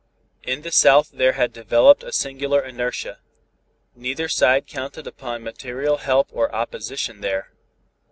[0.41, 3.19] In the south there had developed a singular inertia.
[3.93, 7.51] Neither side counted upon material help or opposition there.